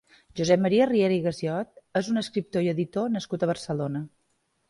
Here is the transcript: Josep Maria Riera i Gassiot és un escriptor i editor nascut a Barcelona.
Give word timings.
Josep 0.39 0.61
Maria 0.61 0.85
Riera 0.91 1.15
i 1.17 1.21
Gassiot 1.25 2.01
és 2.01 2.09
un 2.13 2.21
escriptor 2.23 2.65
i 2.67 2.71
editor 2.73 3.13
nascut 3.17 3.45
a 3.45 3.51
Barcelona. 3.55 4.05